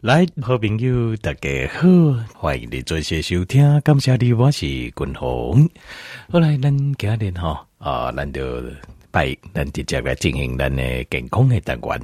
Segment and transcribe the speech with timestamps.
[0.00, 1.88] 来，好朋友，大家好，
[2.34, 5.68] 欢迎你做些收听，感谢你，我是君鸿。
[6.30, 8.62] 后来，咱今日哈啊，咱就
[9.10, 12.00] 拜，咱直接来进行咱的健康的单元。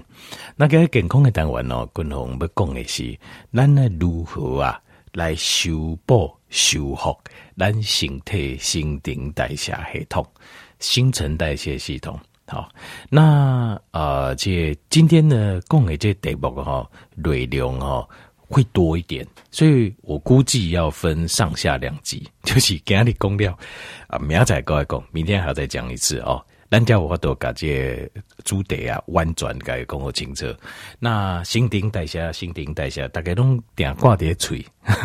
[0.56, 3.18] 那个健康的单元哦，君鸿要讲的是，
[3.52, 4.80] 咱呢如何啊
[5.12, 7.16] 来修补、修复
[7.58, 10.26] 咱身体新陈代谢系统、
[10.78, 12.18] 新陈代谢系统。
[12.50, 12.68] 好，
[13.08, 18.04] 那呃，这今天呢，讲的这题目哈，内容哈
[18.48, 23.56] 会多一点，所以我估计要分上下两集， 就是今日讲了
[24.08, 26.44] 啊，明仔再讲，明天还要再讲一次哦。
[26.68, 28.10] 咱家我都感觉
[28.44, 30.46] 主题啊，婉转该讲好清楚。
[30.98, 34.64] 那新陈代谢，新陈代谢，大家拢定挂在嘴，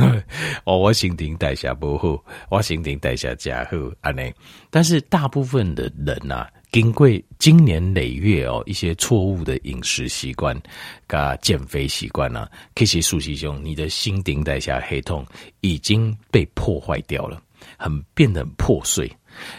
[0.66, 4.34] 哦，我新陈代谢不好，我新陈代谢加好安尼。
[4.72, 6.50] 但是大部分的人呐、啊。
[6.72, 7.08] 经过
[7.40, 10.60] 经年累月哦，一些错误的饮食习惯、
[11.08, 15.26] 加减肥习惯啊，其实事实上，你的新陈代谢系统
[15.62, 17.42] 已经被破坏掉了，
[17.78, 19.12] 很变得很破碎。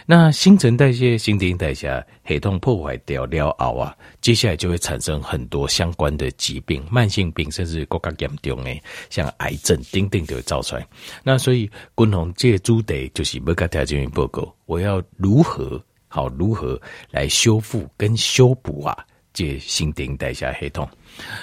[0.07, 8.81] 那新陈代谢、新陈代谢系统破坏掉了后啊，接下来就会产生很多相关的疾病、慢性病，甚至更加严重诶，
[9.11, 10.87] 像癌症、等等就会造出来。
[11.23, 15.79] 那所以，共同这主题就是要跟大家报告，我要如何？
[16.07, 16.79] 好，如何
[17.11, 18.97] 来修复跟修补啊？
[19.33, 20.89] 这新陈代谢系统，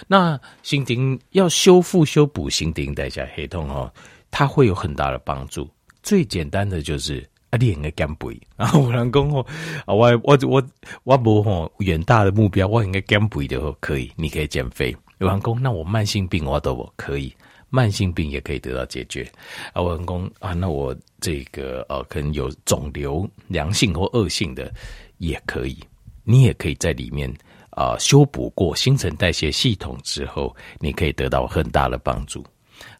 [0.09, 3.93] 那新陈要修复修补新陈代谢系统哦，
[4.33, 5.71] 它会有很大的帮助。
[6.03, 9.47] 最简单的就是啊，练个减肥 啊，我人讲哦，
[9.87, 10.63] 我我我
[11.05, 14.97] 我无吼远大的目标，我应该减肥的话可以，你可以减肥。
[15.19, 17.33] 有人讲，那我慢性病我都可以。
[17.75, 19.29] 慢性病也可以得到解决
[19.73, 19.83] 啊！
[19.83, 24.73] 我很公啊，那我这个呃、可能有肿瘤，良性或恶性的
[25.19, 25.77] 也可以，
[26.23, 27.29] 你也可以在里面
[27.71, 32.47] 啊修补过新陈代谢系统之后，你可以得到很大的帮助。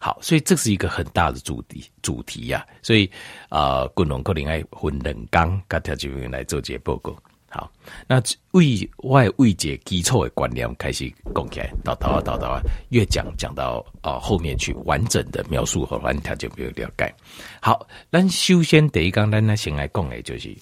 [0.01, 2.83] 好，所以这是一个很大的主题主题呀、啊。
[2.83, 3.09] 所以
[3.49, 7.17] 啊，共同可能爱分两讲，跟条这边来做这报告。
[7.55, 7.71] 好，
[8.09, 8.21] 那
[8.51, 17.15] 为外为解基础的观念开始讲起来，到到啊到到啊，越讲讲到啊后面去完整的描述和完条就没有了解。
[17.63, 20.53] 好，那首先第一讲，咱呢先来讲的就是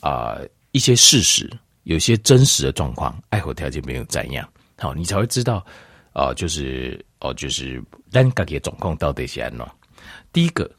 [0.00, 0.38] 啊
[0.72, 1.50] 一些事实，
[1.84, 5.64] 有些真实的状况，爱护条件没有怎样，好，你才会知道
[6.12, 9.66] 啊，就是哦，就是咱家己的状况到底是安怎。
[10.30, 10.70] 第一个，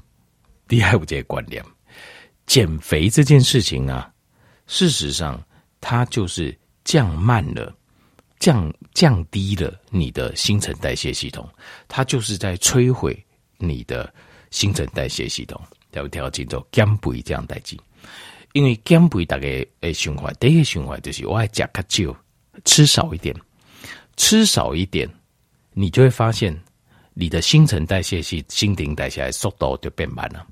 [0.67, 1.65] 第二个这个观念，
[2.45, 4.13] 减肥这件事情啊，
[4.67, 5.43] 事实上。
[5.87, 7.71] 它就是降慢了，
[8.39, 11.47] 降降低了你的新陈代谢系统，
[11.87, 13.15] 它就是在摧毁
[13.59, 14.11] 你的
[14.49, 15.61] 新陈代谢系统。
[15.91, 17.79] 条条叫做减肥这样代进，
[18.53, 22.17] 因为减肥大概诶循环，第一个循环就是我爱吃较少，
[22.65, 23.35] 吃少一点，
[24.17, 25.07] 吃少一点，
[25.73, 26.59] 你就会发现
[27.13, 30.43] 你的新陈代谢系新陈代谢速度就变慢了。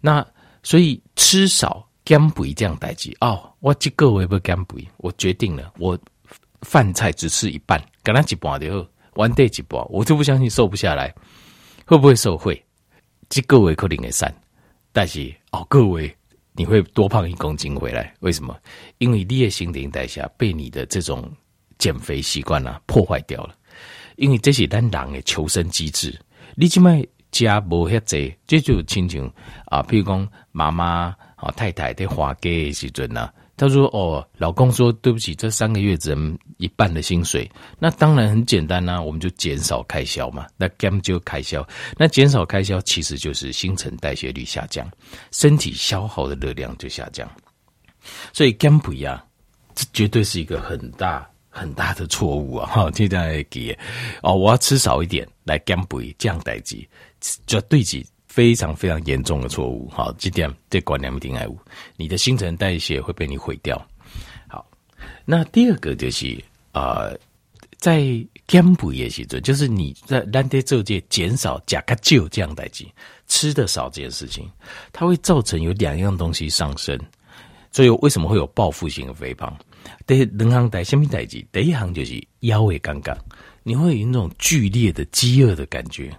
[0.00, 0.26] 那
[0.64, 1.88] 所以吃少。
[2.10, 5.96] 减肥这样代志哦，我这个月不减肥，我决定了，我
[6.62, 11.14] 饭菜只吃一半，跟他一半就好，完对一半，我就不相信瘦不下来，
[11.86, 12.36] 会不会瘦？
[12.36, 12.60] 会，
[13.28, 14.26] 这个月可能会瘦，
[14.90, 16.12] 但是哦，各位
[16.54, 18.12] 你会多胖一公斤回来？
[18.18, 18.58] 为什么？
[18.98, 21.30] 因为你的心灵代谢被你的这种
[21.78, 23.54] 减肥习惯啊破坏掉了，
[24.16, 26.20] 因为这是咱人的求生机制，
[26.56, 26.90] 你这么
[27.30, 29.32] 加无遐济，这就亲像
[29.66, 31.14] 啊，譬如讲妈妈。
[31.40, 37.50] 啊，太太在花给时阵呢，他说：“哦，老公说对不起，这三个月只能一半的薪水。
[37.78, 40.46] 那当然很简单呐、啊，我们就减少开销嘛。
[40.58, 44.86] 那减就开销，那减少开销其实就是新陈代谢率下降，
[45.30, 47.26] 身体消耗的热量就下降。
[48.32, 49.24] 所以减肥啊，
[49.74, 52.66] 这绝对是一个很大很大的错误啊！
[52.66, 53.74] 哈，现在给
[54.22, 56.76] 哦，我要吃少一点来减肥，这样代志
[57.46, 61.58] 绝对是。”非常非常严重的错误，好，这点这观念一定要有，
[61.96, 63.76] 你的新陈代谢会被你毁掉。
[64.46, 64.64] 好，
[65.24, 67.18] 那第二个就是呃，
[67.78, 72.86] 在减肥的时候，就是你在咱在做这减少加卡旧这样代志，
[73.26, 74.48] 吃的少这件事情，
[74.92, 76.96] 它会造成有两样东西上升，
[77.72, 79.52] 所以为什么会有报复性的肥胖？
[80.06, 81.44] 第两行代什么代志？
[81.50, 83.18] 第一行就是腰会尴尬，
[83.64, 86.16] 你会有那种剧烈的饥饿的感觉。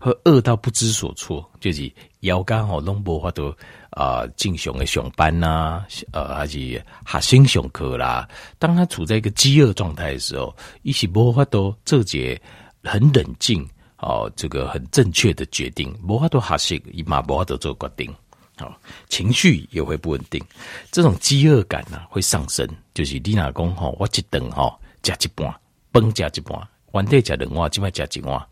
[0.00, 1.90] 和饿到不知所措，就是
[2.20, 3.54] 腰杆吼拢无法度
[3.90, 6.58] 啊，正常的上班呐、呃，还是
[7.06, 8.28] 学生上课啦。
[8.58, 12.40] 当他处在一个饥饿状态的时候，一起无法度做一个
[12.82, 13.68] 很冷静
[13.98, 18.12] 哦，这个很正确的决定，无法度学习，伊嘛无法度做决定，
[18.56, 18.76] 好，
[19.08, 20.42] 情绪也会不稳定。
[20.90, 25.54] 这种饥饿感呢、啊，会上升，就是你若讲吼，我一顿吼，加一半，
[25.92, 28.44] 饭加一半，晚点加两碗，今晚加一碗。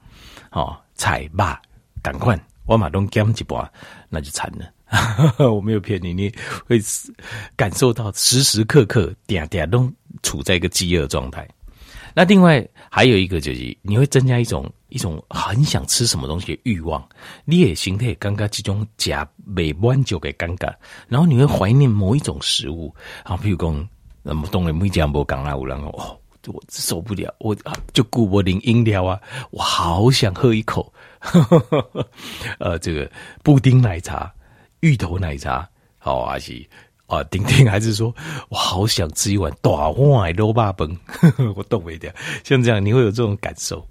[0.53, 1.63] 哦，菜吧，
[2.03, 3.73] 赶快，我马东减一半，
[4.11, 4.71] 那就惨了。
[5.51, 6.31] 我没有骗你，你
[6.67, 6.79] 会
[7.57, 9.91] 感受到时时刻刻点点都
[10.23, 11.49] 处在一个饥饿状态。
[12.13, 17.09] 那另外还有一个就是，你会增加一种一种很想吃什么东西的欲望，
[17.47, 20.75] 你也心态尴尬这种假美满就给尴尬，
[21.09, 23.89] 然后你会怀念某一种食物，啊，比如讲，
[24.23, 27.57] 那么东北每家无讲啊，有人哦，我受不了，我
[27.93, 29.21] 就顾我饮饮料啊，
[29.51, 30.93] 我好想喝一口，
[32.59, 33.11] 呃，这个
[33.43, 34.33] 布丁奶茶、
[34.81, 36.67] 芋头奶茶，好啊是。
[37.07, 38.15] 啊，丁丁还是说，
[38.51, 40.77] 我好想吃一碗大碗的卤肉饭，
[41.57, 41.99] 我动不了。
[42.45, 43.85] 像这样，你会有这种感受，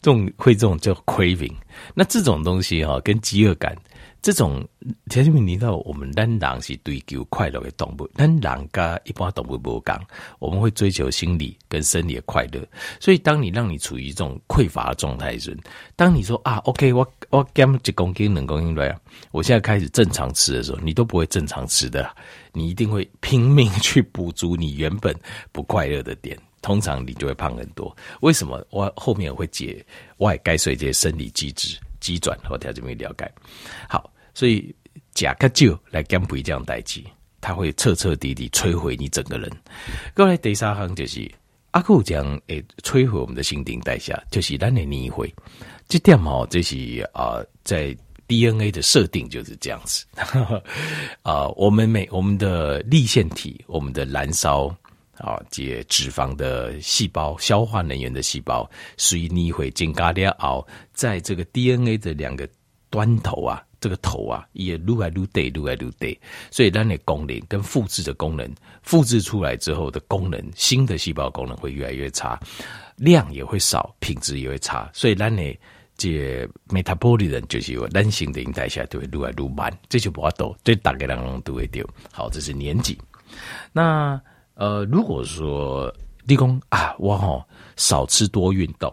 [0.00, 1.52] 这种会这种叫 craving。
[1.92, 3.76] 那这种东西哈、跟饥饿感。
[4.26, 4.66] 这种
[5.08, 9.96] 前面提到，我们人狼是追求快乐的动物，人狼跟一般动物不同，
[10.40, 12.60] 我们会追求心理跟生理的快乐。
[12.98, 15.56] 所以，当你让你处于这种匮乏的状态时，
[15.94, 18.98] 当你说啊，OK，我我减一公斤、两公斤来，
[19.30, 22.12] 我现在开始正常吃的时候，你都不会正常吃的，
[22.52, 25.14] 你一定会拼命去补足你原本
[25.52, 27.96] 不快乐的点，通常你就会胖很多。
[28.22, 28.60] 为什么？
[28.70, 29.86] 我后面会解
[30.16, 33.32] 外该随这些生理机制机转，我条这么了解。
[33.88, 34.10] 好。
[34.36, 34.74] 所以
[35.14, 37.02] 假个酒来减肥这样代志，
[37.40, 39.50] 它会彻彻底底摧毁你整个人。
[40.14, 41.26] 过来第三行就是
[41.70, 45.34] 阿库将诶，摧毁我们的新陈代谢，就是咱的年会。
[45.88, 46.76] 这点哦，这是
[47.14, 47.96] 啊、呃，在
[48.28, 50.04] DNA 的设定就是这样子。
[50.20, 50.60] 啊、
[51.22, 54.66] 呃，我们每我们的立腺体，我们的燃烧
[55.16, 62.46] 啊，解脂肪的细胞，消化能源的细胞，属于年会进咖喱熬，在这个 DNA 的两个
[62.90, 63.62] 端头啊。
[63.86, 66.18] 这个头啊，也撸来撸对，撸来撸对，
[66.50, 68.52] 所以它的功能跟复制的功能，
[68.82, 72.36] 复制出来之后的功能，新的细胞功能会越来越差，
[72.96, 75.40] 量也会少，品质也会差，所以咱呢，
[75.96, 81.88] 这 metabolic 人就是有男性的代下都会撸来撸慢，这就不好懂，对大概人都会丢。
[82.10, 82.98] 好，这是年纪。
[83.72, 84.20] 那
[84.54, 85.94] 呃，如果说
[86.24, 87.44] 立功啊，我吼
[87.76, 88.92] 少吃多运动，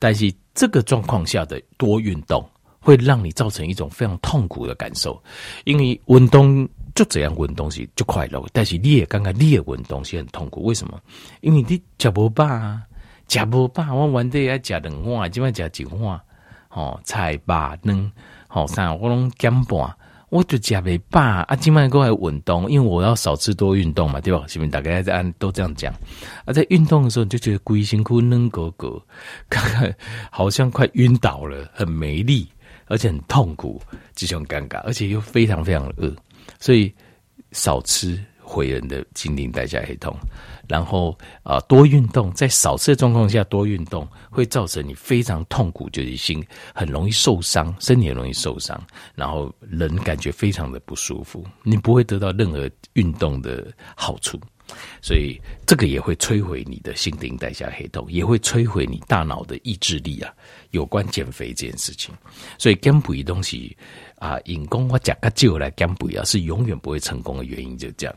[0.00, 2.44] 但是这个状况下的多运动。
[2.82, 5.22] 会让你造成一种非常痛苦的感受，
[5.64, 11.00] 因为运动就这样运动是就快乐，但是你也刚刚你也运动是很痛苦，为什么？
[11.40, 12.82] 因为你吃不饱啊，
[13.28, 16.20] 吃不饱，我原地要吃两碗，今晚吃一碗，
[16.70, 18.10] 哦，菜吧能，
[18.48, 19.94] 好三我拢减半，
[20.28, 24.44] 我就吃不饱啊，今晚过来运动，因为我要少吃多运动嘛，对吧？
[24.48, 25.94] 是不是大家在按都这样讲？
[26.44, 29.00] 啊，在运动的时候你就觉得龟辛苦能哥哥，
[29.48, 29.94] 看 看
[30.30, 32.48] 好像快晕倒了，很没力。
[32.92, 33.80] 而且很痛苦，
[34.14, 36.14] 这种尴尬，而且又非常非常饿，
[36.60, 36.92] 所以
[37.52, 40.14] 少吃毁人的精灵代谢系统。
[40.68, 46.44] 然后啊、多运动，在少吃的状况下多运动，会造成你非常痛苦，就是心
[46.74, 48.78] 很容易受伤，身体很容易受伤，
[49.14, 54.38] 然后人感觉非常的不舒服，你不会得到任何运动的好处。
[55.02, 60.32] 所以这个也会摧毁你的新陈代谢黑洞，也会摧毁你大脑的意志力啊。
[60.70, 62.14] 有关减肥这件事情，
[62.58, 63.76] 所以减肥东西
[64.16, 68.14] 啊，引功或假个酒来减肥啊，是永远不会成功的原因，就这样。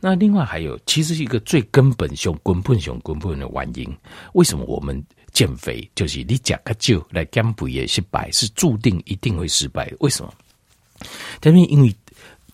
[0.00, 3.96] 那另外还有，其实一个最根本性、根本性、根本的原因，
[4.32, 5.00] 为什么我们
[5.32, 9.92] 减肥就是你假个酒来减肥也失败，是注定一定会失败？
[10.00, 10.34] 为什么？
[11.44, 11.94] 因为因为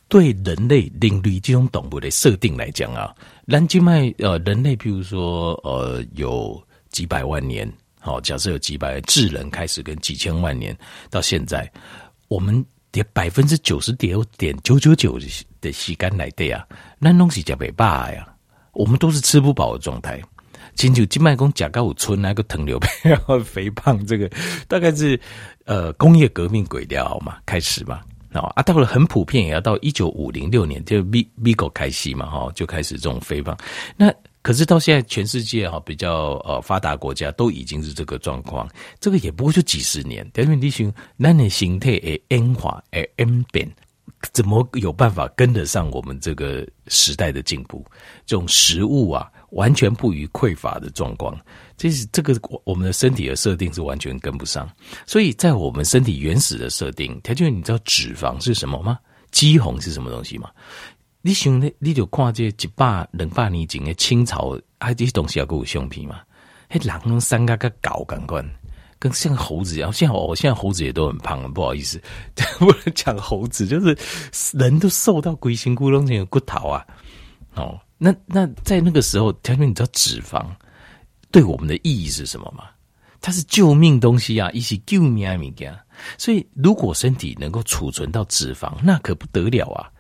[0.09, 3.15] 对人类、另类这种动物的设定来讲啊。
[3.45, 10.77] 南极脉呃，人类譬如说呃，有几百万年，好，假设有几百智人开始跟几千万年
[11.11, 11.71] 到现在，
[12.29, 15.19] 我们得百分之九十点点九九九
[15.61, 16.67] 的吸干来的啊，
[16.99, 18.27] 那东西叫北霸呀，
[18.73, 20.21] 我们都是吃不饱的状态。
[20.75, 22.89] 请求金脉宫甲高五村那个糖尿病
[23.45, 24.31] 肥胖，这个
[24.69, 25.21] 大概是
[25.65, 28.01] 呃工业革命鬼掉嘛，开始嘛。
[28.33, 33.57] 啊，到了很普遍，也要到一九五零六年，就 V Vigo 开始嘛，哈，就开始这种肥胖。
[33.97, 38.69] 那可是到现在，全世界哈比较呃发达国家都已经是这个状况，
[39.01, 40.29] 这个也不过就几十年。
[40.33, 43.69] 但是你想，那你形态诶变化诶变变，
[44.33, 47.85] 怎么有办法跟得上我们这个时代的进步？
[48.25, 51.39] 这种食物啊，完全不予匮乏的状况。
[51.77, 54.69] 这是这个我们的身体的设定是完全跟不上，
[55.07, 58.99] 所以在我们身体原始的设定，条件你知道脂肪是什么吗？
[59.31, 60.51] 肌红是什么东西吗？
[61.21, 66.21] 你想你你就看这一百两百年前的清朝，啊这些东西要给我胸皮嘛？
[66.71, 68.45] 嘿，人用三个个搞感官，
[68.99, 69.93] 跟像猴子一样。
[69.93, 72.01] 现在我现在猴子也都很胖，不好意思，
[72.59, 73.97] 不能讲猴子，就是
[74.57, 76.87] 人都瘦到龟心咕隆的骨头啊。
[77.55, 80.47] 哦，那那在那个时候，条件你知道脂肪？
[81.31, 82.65] 对我们的意义是什么吗？
[83.21, 85.77] 它是救命东西啊，一起救命啊物件。
[86.17, 89.91] 所以，如果身体能够储存到脂肪，那可不得了啊！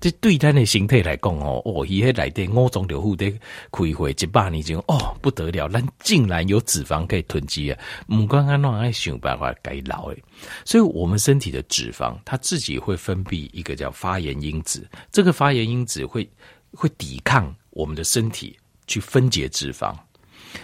[0.00, 3.30] 这对他的形态来讲哦，哦，伊迄内底五脏六腑的
[3.70, 7.78] 开会一百年前哦，不得了，咱竟然有脂肪可以囤积啊！
[8.08, 10.20] 唔管安怎爱想办法改老诶，
[10.64, 16.28] 所以我们身体的脂肪，它自己会分泌一个叫发炎因子，这个发炎因子会
[16.72, 19.94] 会抵抗我们的身体去分解脂肪，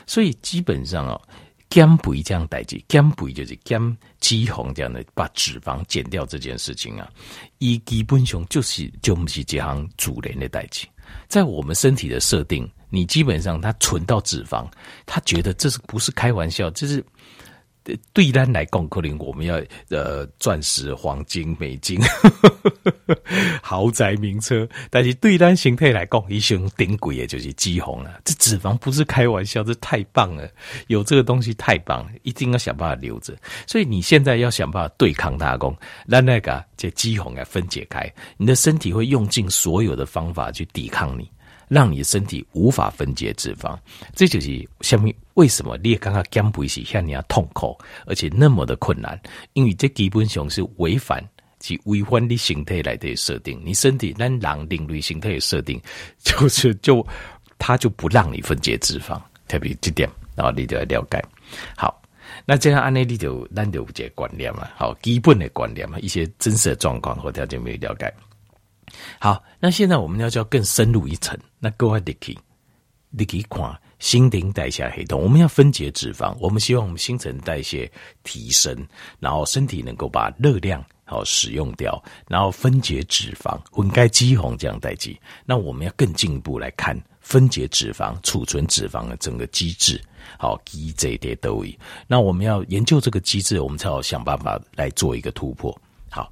[0.07, 1.21] 所以基本上哦。
[1.71, 3.79] 减肥这样代际，减肥就是减
[4.21, 7.07] 脂肪这样的，把脂肪减掉这件事情啊，
[7.59, 10.89] 一基本上就是就不是这项主人的代际，
[11.29, 14.67] 在我们身体的设定，你基本上它存到脂肪，
[15.05, 17.05] 他觉得这是不是开玩笑，这是。
[18.13, 21.99] 对单来讲，可能我们要呃钻石、黄金、美金、
[23.63, 28.21] 豪宅名车，但是对单形态来讲，一生顶贵也就是脂肪了。
[28.25, 30.49] 这脂肪不是开玩笑，这太棒了，
[30.89, 33.37] 有这个东西太棒了，一定要想办法留着。
[33.67, 41.31] 所以你现在要想办法对抗它，讲让那个这脂肪来分解开，你的身体会用尽所有的方法去抵抗你。
[41.71, 43.79] 让你的身体无法分解脂肪，
[44.15, 49.21] 这就是下面为什么你也刚刚减肥是像你要痛苦，而且那么的困难，
[49.53, 51.23] 因为这基本上是违反
[51.59, 53.61] 其违反你形态来的设定。
[53.65, 55.81] 你身体咱人领域形态的设定，
[56.23, 57.07] 就是就
[57.59, 61.25] 它就不让你分解脂肪，特别这点，然后你就要了解。
[61.77, 62.03] 好，
[62.45, 68.13] 那这样按呢，你就咱就有这个观念嘛，好，基本的观念嘛，一些真实的状况和条件没有了解。
[69.19, 71.39] 好，那现在我们要叫更深入一层。
[71.59, 72.39] 那各位你可以，
[73.11, 75.21] 你可以看新陈代谢系统。
[75.21, 77.91] 我们要分解脂肪，我们希望我们新陈代谢
[78.23, 78.87] 提升，
[79.19, 85.19] 然后身体能够把热量好使用掉，然后分解脂肪，分解脂肪这样代谢。
[85.45, 90.01] 那我们要更进一步来看分解脂肪、储存脂肪的整个机制。
[90.39, 91.73] 好，机这一点都有。
[92.07, 95.77] 那我们要研究这个机制，我们才好想办法来做一个突破。
[96.11, 96.31] 好，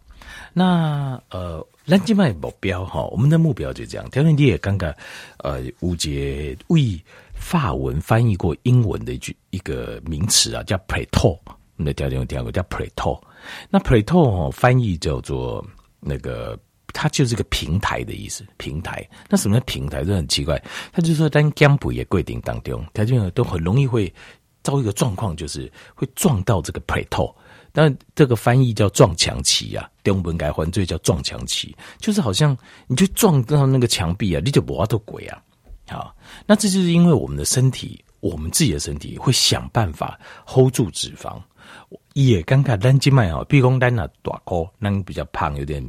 [0.52, 1.66] 那呃。
[1.88, 4.10] 咱即卖目标哈，我们的目标就这样。
[4.10, 4.92] 条件你也刚刚
[5.36, 7.00] 呃，吴杰为
[7.32, 11.38] 法文翻译过英文的一句一个名词啊，叫 plateau。
[11.44, 13.22] 我们的条件有听过叫 plateau。
[13.70, 15.64] 那 plateau 翻译叫做
[16.00, 18.46] 那个，它就是个平台的意思。
[18.56, 20.04] 平台，那什么叫平台？
[20.04, 20.62] 这很奇怪。
[20.92, 24.12] 他就说，当减肥的过程当中，条件都很容易会
[24.62, 27.34] 遭一个状况，就是会撞到这个 plateau。
[27.72, 35.42] 但这个翻译叫撞墙期啊，中文改犯罪叫撞墙期，就是好像你就撞到那个墙壁啊，你就不要都鬼啊。
[35.88, 41.38] 好，那这就是因为我们的身体，我们自己的身体会想办法 hold 住脂肪。
[42.14, 45.82] 也尴尬，单静脉啊，比如讲单那大颗，那比较胖，有点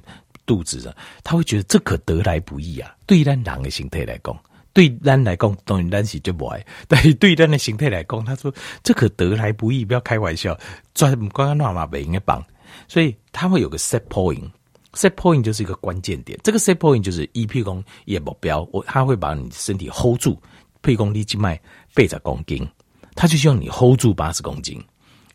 [0.46, 2.96] 肚子的，他会觉得这可得来不易啊。
[3.06, 4.38] 对于咱人的形态来讲。
[4.74, 8.54] 对咱来讲，当然咱是就不爱；但是对咱的形态来讲，他说
[8.84, 10.56] 这可得来不易，不要开玩笑。
[10.94, 12.46] 专不光光乱嘛，不应该绑。
[12.88, 16.40] 所以他会有个 set point，set point 就是一个关键点。
[16.44, 20.40] 这个 set point 就是一譬如讲一个目标，我他会把你身体 hold 住。
[20.84, 21.60] 譬如讲你静脉
[21.96, 22.68] 背着公斤，
[23.16, 24.80] 他就希望你 hold 住八十公斤。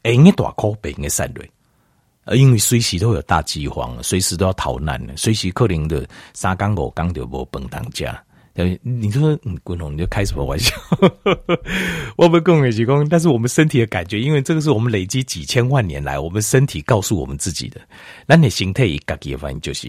[0.02, 1.49] 哎，你大口不应该散蕊，
[2.25, 8.23] 呃，因为随时都有大饥荒，随时都要逃难的，随时可能的三缸五缸就无饭当家。
[8.82, 10.76] 你说嗯，滚龙，你就开什么玩笑？
[12.16, 17.80] 我们共也提供，但是我们身体的感觉，因为这个是我们累积几千万年来，我们身体告诉我们自己的。
[18.26, 19.88] 那你形态一改，反正就是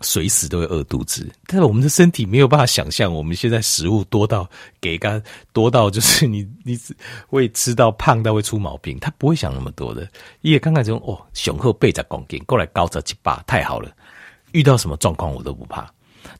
[0.00, 1.28] 随时都会饿肚子。
[1.46, 4.48] 但是我们的身体没有办法想象，我们现在食物多到
[4.80, 5.22] 给个
[5.52, 6.78] 多到就是 你你
[7.26, 10.08] 会吃到胖到会出毛病，他不会想那么多的。
[10.42, 13.90] 也刚开始哦，雄厚背着公斤过来高着七八，太好了。
[14.52, 15.90] 遇到什么状况我都不怕。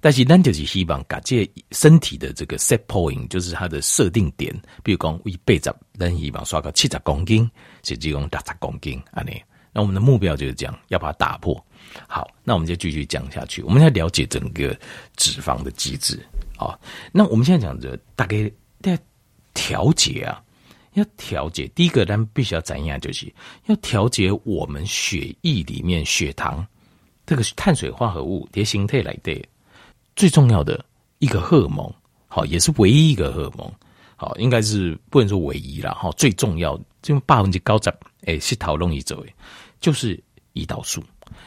[0.01, 7.49] 但是咱就是希望把这身体的这个 set point，就是它的设定点，比如讲为八十，咱希望刷个七十公斤，
[7.83, 9.41] 甚至讲六十公斤，安尼。
[9.77, 11.55] 那我们的目标就是这样，要把它打破。
[12.09, 13.63] 好，那我们就继续讲下去。
[13.63, 14.75] 我们要了解整个
[15.17, 16.19] 脂肪的机制
[16.57, 16.79] 啊。
[17.13, 18.99] 那我们现在讲的大概在
[19.53, 20.43] 调节啊，
[20.95, 21.69] 要调节。
[21.75, 22.99] 第一个，咱必须要怎样？
[22.99, 23.31] 就是
[23.67, 26.67] 要调节我们血液里面血糖
[27.27, 29.45] 这个碳水化合物的形态来的。
[30.15, 30.83] 最重要的
[31.19, 31.93] 一个荷尔蒙，
[32.29, 33.71] 好，也是唯一一个荷尔蒙，
[34.17, 37.93] 好，应该是不能说唯一啦，哈，最重要就百分之九十，
[38.23, 39.23] 诶，是讨论一走，
[39.81, 40.23] 就是
[40.55, 41.03] 胰岛素。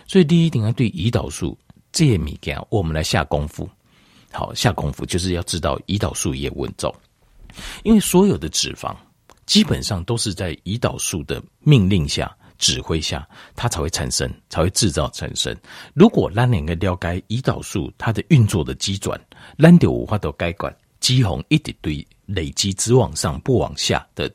[0.08, 1.58] 所以第一点要对胰岛素
[1.92, 3.70] 这些物件，我们来下功夫，
[4.32, 6.94] 好，下功夫就是要知道胰岛素也稳重，
[7.84, 8.96] 因为所有的脂肪
[9.46, 12.36] 基本上都是在胰岛素的命令下。
[12.60, 15.56] 指挥下，它才会产生，才会制造产生。
[15.94, 19.18] 如果咱两个了解胰岛素它的运作的机转，
[19.58, 24.30] 咱就无法度改观，肌红一直堆累积只往上不往下的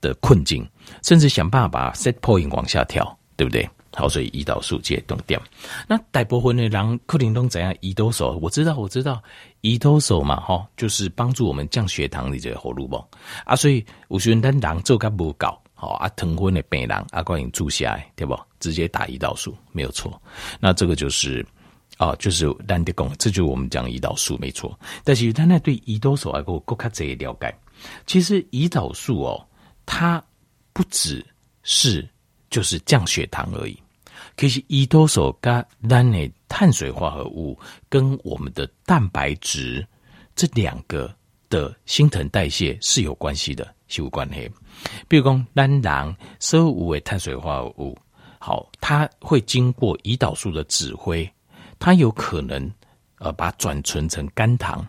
[0.00, 0.68] 的困境，
[1.04, 3.68] 甚至想办法把 set point 往下调，对不对？
[3.92, 5.42] 好，所以胰岛素这些动掉。
[5.88, 7.74] 那大部分的人可能都怎样？
[7.80, 9.20] 胰岛素，我知道，我知道，
[9.62, 13.04] 胰岛素嘛，哈，就是帮助我们降血糖的这个荷尔蒙
[13.44, 13.56] 啊。
[13.56, 18.38] 所以有时候咱人做甲无够，好啊，疼昏的病人啊，赶紧住下来，对不？
[18.60, 20.22] 直接打胰岛素没有错。
[20.60, 21.44] 那这个就是
[21.96, 24.78] 啊，就是咱的讲，这就是我们讲胰岛素没错。
[25.02, 27.52] 但是他那对胰岛素啊，我较这了解。
[28.06, 29.44] 其实胰岛素哦，
[29.84, 30.22] 它
[30.72, 31.26] 不只
[31.64, 32.08] 是。
[32.52, 33.76] 就是降血糖而已。
[34.36, 39.84] 可是胰岛素跟咱的碳水化合物跟我们的蛋白质
[40.36, 41.12] 这两个
[41.48, 44.50] 的新陈代谢是有关系的，是有关系。
[45.08, 47.98] 比如讲，咱人所有的碳水化合物，
[48.38, 51.28] 好，它会经过胰岛素的指挥，
[51.78, 52.70] 它有可能
[53.18, 54.86] 呃把转存成肝糖，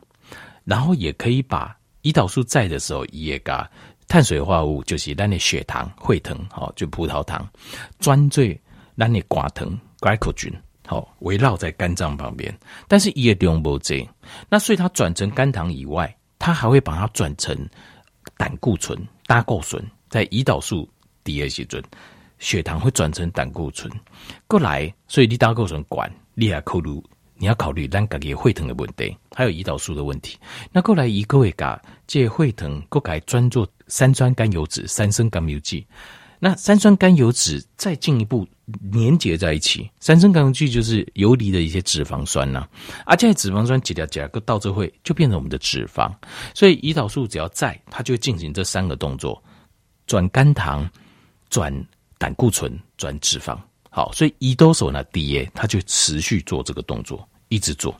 [0.65, 3.69] 然后也可以把胰岛素在的时候也把。
[4.13, 7.49] 碳水化合物就是咱的血糖、血糖，好，就葡萄糖，
[7.97, 8.61] 专对
[8.95, 10.53] 咱的寡糖 （glycogen）
[10.85, 12.55] 好，围绕在肝脏旁边。
[12.87, 14.07] 但是也用不这，
[14.49, 17.57] 那所以它转成肝糖以外，它还会把它转成
[18.37, 20.87] 胆固醇、胆固醇，在胰岛素
[21.23, 21.79] 低的时候，
[22.37, 23.91] 血糖会转成胆固醇
[24.45, 27.01] 过来，所以你胆固醇管，你还考虑。
[27.35, 30.37] 你要考虑咱家己血糖的问题，还有胰岛素的问题。
[30.71, 35.85] 那过来一个会把这血糖过来专做三酸甘油酯、三酸甘油酯。
[36.39, 38.47] 那三酸甘油酯再进一步
[38.91, 42.69] 粘结在一起，三酸甘油酯就是游离的一些脂肪酸呐、啊。
[43.05, 46.11] 而这些脂肪酸几条几条到这会就变成我们的脂肪。
[46.55, 49.41] 所以胰岛素只要在，它就会进行这三个动作：
[50.07, 50.89] 转肝糖、
[51.51, 51.71] 转
[52.17, 53.55] 胆固醇、转脂肪。
[53.91, 57.29] 好，所以胰岛素呢，第一，它就持续做这个动作。
[57.49, 57.95] 一直做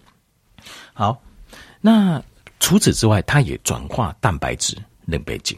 [0.91, 1.21] 好，
[1.79, 2.19] 那
[2.59, 5.55] 除此之外，它也转化蛋白质、能白质。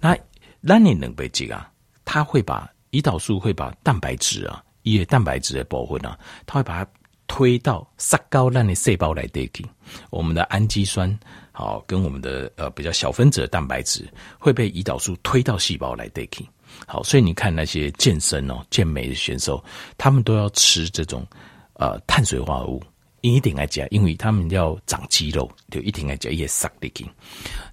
[0.00, 0.16] 那
[0.60, 1.70] 那你能白质啊？
[2.04, 6.90] 它会把胰岛素会把蛋白质啊，一些蛋白质的部分啊，它会把它
[7.26, 9.66] 推到杀高让你细胞来代替。
[10.10, 11.18] 我们的氨基酸
[11.52, 16.48] 好，跟我们的呃比较小分子的蛋白质会被胰岛素推到细胞来代替。
[16.86, 19.62] 好，所以你看那些健身哦、健美的选手，
[19.96, 21.26] 他们都要吃这种
[21.74, 22.82] 呃碳水化合物。
[23.20, 27.04] 一定来加，因为他们要长肌肉，就一定来讲也杀得紧。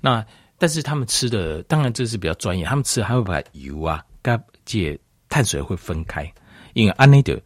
[0.01, 0.25] 那
[0.65, 4.99] 但是他们吃的，当然这是比较专业，他们吃的还会把油啊跟这
[5.30, 6.28] 碳水会分开，
[6.73, 7.39] 因为安内的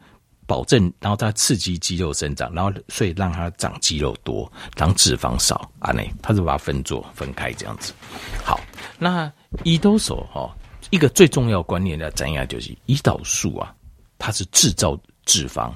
[0.47, 7.91] 保证，然后它刺激肌肉生长，然后所以让它长肌肉多，长脂肪少，安内它是把它分做分开这样子。
[8.41, 8.57] 好，
[8.97, 9.29] 那
[9.65, 10.55] 胰岛素哈，
[10.89, 13.75] 一个最重要观念要怎样，就是胰岛素啊，
[14.17, 15.73] 它是制造脂肪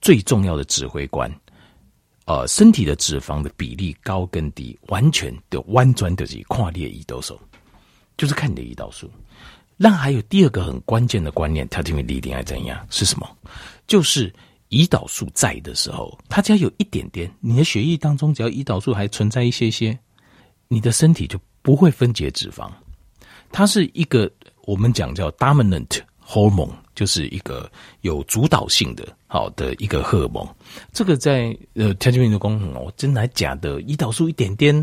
[0.00, 1.30] 最重要的指挥官。
[2.26, 7.38] 呃，身体的脂肪的比例高跟低，完全的弯转的是跨列胰岛素，
[8.16, 9.08] 就是看你的胰岛素。
[9.76, 12.84] 那还有第二个很关键的观念，它这边一定要怎样？
[12.90, 13.28] 是什么？
[13.86, 14.34] 就是
[14.70, 19.96] 胰岛素在的时候，它只要有一点点，你的血液当中只要胰岛素还存在一些些，
[20.66, 22.68] 你的身体就不会分解脂肪。
[23.52, 24.28] 它是一个
[24.62, 26.72] 我们讲叫 dominant hormone。
[26.96, 30.44] 就是一个有主导性的好的一个荷尔蒙，
[30.92, 33.80] 这个在呃条件病毒功能哦，真的还假的？
[33.82, 34.74] 胰岛素一点点，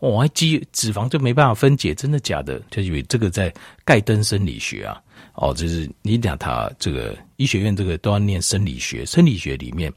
[0.00, 2.60] 哦，还肌脂肪就没办法分解，真的假的？
[2.70, 3.54] 就以为这个在
[3.84, 5.00] 盖登生理学啊，
[5.34, 9.92] 哦，就是你讲他这个医学院这个都要念生理学，生理学里面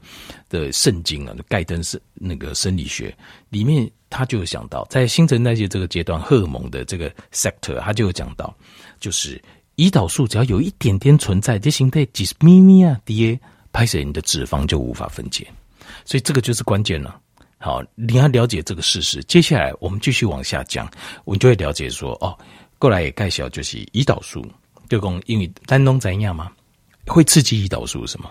[0.48, 3.12] 的圣经啊，盖登生那个生理学
[3.48, 8.54] 里面，他就有讲到，在新陈代谢这个阶段，荷尔蒙的这个 sector，他就有讲到，
[9.00, 9.42] 就是。
[9.76, 13.38] 胰岛素只要有一点点存在，这形态几十咪咪啊，da
[13.72, 15.46] 拍摄你的脂肪就无法分解，
[16.04, 17.20] 所以这个就是关键了。
[17.58, 19.22] 好，你要了解这个事实。
[19.24, 20.88] 接下来我们继续往下讲，
[21.24, 22.38] 我们就会了解说，哦，
[22.78, 24.44] 过来也介绍就是胰岛素，
[24.88, 26.52] 就讲因为丹东怎样嘛，
[27.06, 28.30] 会刺激胰岛素什么？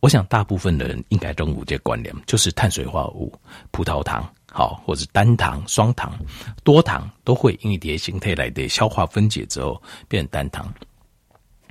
[0.00, 3.32] 我想大部分的人应该都有这关联，就是碳水化合物、
[3.70, 4.28] 葡萄糖。
[4.56, 6.18] 好，或者是单糖、双糖、
[6.64, 10.72] 多糖都会因为这些形态来的消化分解之后变成单糖。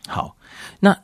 [0.08, 0.38] 好，
[0.80, 0.95] 那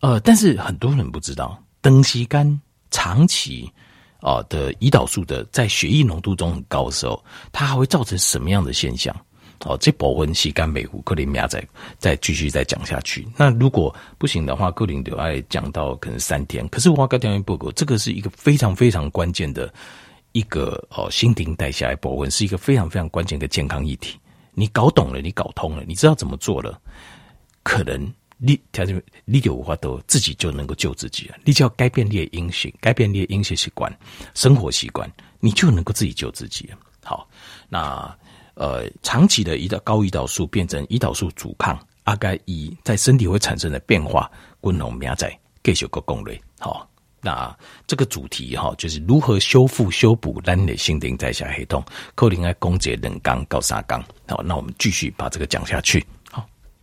[0.00, 3.72] 呃，但是很多人不知道，长时间长期
[4.20, 9.16] 啊的胰岛素的在血液浓度中很高的时候，它还会造成什么样的现象？
[9.64, 11.66] 哦，这部分时间美虎克林亚再
[11.96, 13.26] 再继续再讲下去。
[13.38, 16.68] 那如果不行的话，克林就爱讲到可能三天。
[16.68, 19.72] 可是我跟条件报告，这个是一个非常非常关键的。
[20.32, 24.18] 一个哦，新陈代谢的部分是一个非常非常关键的健康议题。
[24.54, 26.80] 你搞懂了，你搞通了，你知道怎么做了，
[27.62, 31.36] 可能你条件你就无法都自己就能够救自己了。
[31.44, 33.90] 你只要改变你的饮食，改变你的饮食习惯、
[34.34, 36.70] 生活习惯，你就能够自己救自己。
[37.02, 37.26] 好，
[37.68, 38.14] 那
[38.54, 46.38] 呃，长期的胰岛高胰岛素变成胰岛素阻抗阿该以在身体会产生的变化，滚龙苗仔继续个攻略。
[46.58, 46.86] 好，
[47.24, 47.56] 那
[47.86, 51.82] 这个主题哈，就是如何修复修补咱的心灵在下黑洞，
[52.16, 54.02] 扣零爱攻击人刚告沙刚。
[54.26, 56.04] 好，那我们继续把这个讲下去。